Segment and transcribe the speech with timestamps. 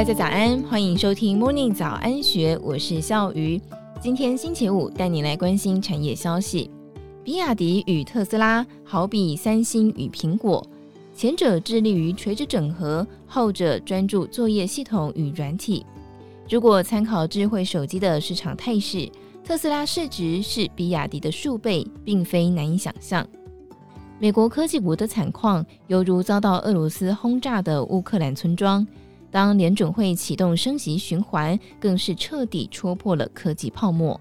[0.00, 3.60] 大家早安，欢迎收听 Morning 早安学，我是笑鱼。
[4.00, 6.70] 今天星期五，带你来关心产业消息。
[7.22, 10.66] 比亚迪与特斯拉好比三星与苹果，
[11.14, 15.84] 前者致力于垂直整合，后者专注作业系统与软体。
[16.48, 19.06] 如果参考智慧手机的市场态势，
[19.44, 23.26] 特斯拉市值是比亚迪的数倍，并非难以想象。
[24.18, 28.86] 美国科技股的惨况，犹如遭到俄罗斯轰炸的乌克兰村庄。
[29.30, 34.20] 当联准会启动升息循环，更是彻底戳破了科技泡沫。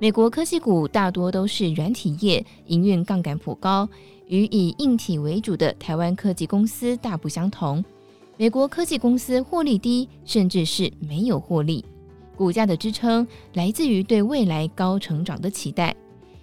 [0.00, 3.88] 美国科技股大多都是软体业，营运杠杆颇高，
[4.26, 7.84] 与以硬体为主的台湾科技公司大不相同。
[8.36, 11.84] 美国科技公司获利低，甚至是没有获利。
[12.36, 15.92] 股价的支撑来自于对未来高成长的期待。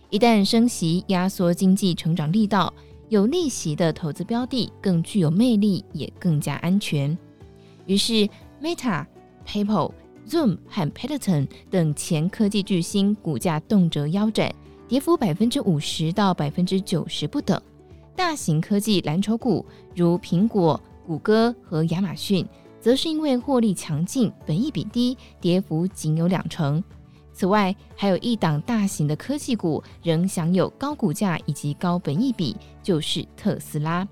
[0.09, 2.73] 一旦升息压缩经济成长力道，
[3.07, 7.17] 有利息的投资标的更具有魅力，也更加安全。
[7.85, 8.27] 于是
[8.61, 9.05] ，Meta、
[9.45, 9.91] PayPal、
[10.27, 14.53] Zoom 和 Peloton 等前科技巨星股价动辄腰斩，
[14.87, 17.61] 跌幅百分之五十到百分之九十不等。
[18.15, 22.47] 大型科技蓝筹股如苹果、谷歌和亚马逊，
[22.79, 26.83] 则是因为获利强劲、本益比低，跌幅仅有两成。
[27.33, 34.07] 此外，还有一档大型的科技股仍享有高股价以及高本益比，就是特斯拉。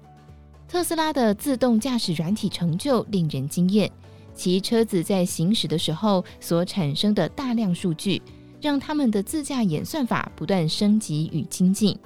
[0.68, 3.92] 特斯拉的自动驾驶软体成就令人惊艳，
[4.34, 8.22] 其车子在行驶的时候所产生的大量数据，
[8.60, 11.98] 让他们的自驾演算法不断升级与精进。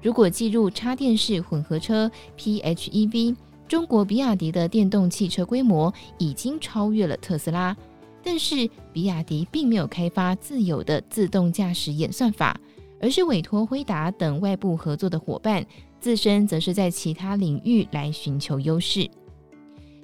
[0.00, 3.34] 如果计入插电式混合车 （PHEV），
[3.66, 7.76] 中国比亚迪的电动汽车规模已经超越了特斯拉。
[8.22, 12.56] 但是，比亚迪并没有开发自有的自动驾驶演算法，
[13.02, 15.66] 而是委托辉达等外部合作的伙伴。
[16.00, 19.08] 自身则是在其他领域来寻求优势。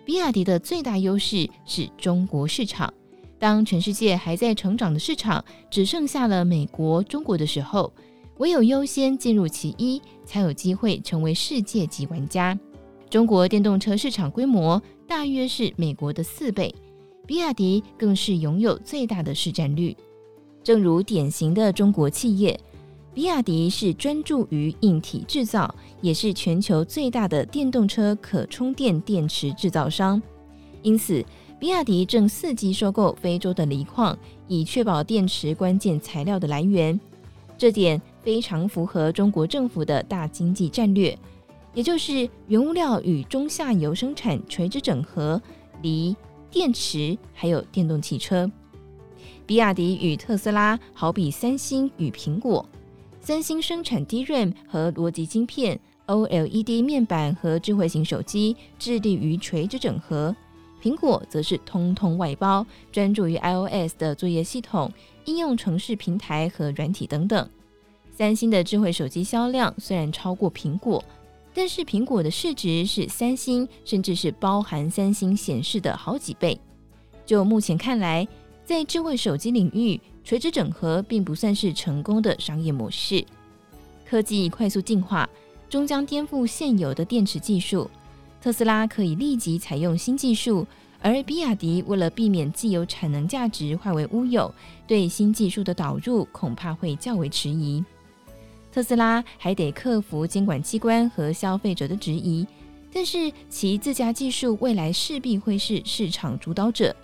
[0.05, 2.93] 比亚迪的最大优势是中国市场。
[3.37, 7.93] 当全世界还在成长的市场只剩下了美国、中国的时候，
[8.37, 12.57] 唯有优先进入其一，才有机会成为世界级玩家。
[13.11, 16.73] 中国电动车市场规模大约是美国的四倍，
[17.27, 19.97] 比亚迪更是拥有最大的市占率。
[20.63, 22.59] 正如典型的中国企业。
[23.15, 30.23] 比亚迪是专注于硬体制造，也是全球最大的电动车可充电电池制造商。
[30.83, 31.25] 因此，
[31.59, 34.17] 比亚迪正伺机收购非洲的锂矿，
[34.47, 36.99] 以确保电池关键材料的来源。
[37.57, 41.19] 这点非常符合中国政府的大经济战略，
[41.75, 45.43] 也就是原物料与中下游生产垂直整合，
[45.83, 46.15] 锂、
[46.53, 48.49] 电池还有电动汽车。
[49.45, 52.65] 比亚迪与特斯拉好比三星与苹果。
[53.29, 60.35] 三星生产 DRAM 和逻辑晶片，OLED 面板和智慧型手机，致力于垂直整合；
[60.83, 64.91] 苹果则是通通外包，专注于 iOS 的作业系统、
[65.27, 67.47] 应用程式平台和软体等等。
[68.11, 71.05] 三星的智慧手机销量虽然超过苹果，
[71.53, 76.59] 但是苹果的市值是三星，甚至是包含三星显示的好几倍。
[77.27, 78.27] 就目前看来，
[78.65, 83.25] 在智慧手机领域，垂直整合并不算是成功的商业模式。
[84.07, 85.27] 科技快速进化，
[85.71, 87.91] 终将颠覆现有的电池技术。
[88.39, 90.67] 特斯拉可以立即采用新技术，
[91.01, 94.55] 而比亚迪为了避免既有产能价值化为乌有，
[94.87, 97.83] 对新技术的导入恐怕会较为迟疑。
[98.71, 102.47] 特斯拉还得克服监管机关和消费者的质疑，
[102.93, 106.95] 但是其自家技术未来势必会是市场主导者。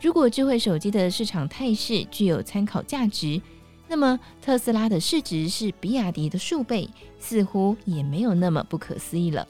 [0.00, 3.40] 如果智慧手机的市场态势具有参考价值，
[3.88, 9.46] 那么特斯拉的市值是比亚迪的数倍，似乎也没有那么不可思议了。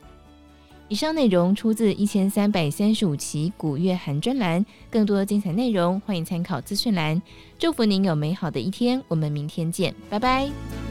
[0.89, 7.21] 以上内容出自一千三百三十五期古月涵专栏，更多精彩内容欢迎参考资讯栏。
[7.59, 10.86] 祝福您有美好的一天，我们明天见，拜拜。